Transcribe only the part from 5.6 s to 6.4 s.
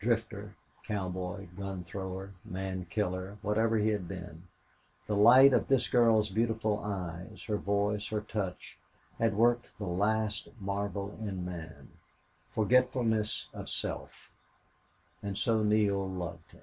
this girl's